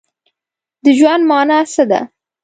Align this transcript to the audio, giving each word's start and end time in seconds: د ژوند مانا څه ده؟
د 0.83 0.85
ژوند 0.97 1.23
مانا 1.29 1.59
څه 1.73 1.83
ده؟ 1.89 2.01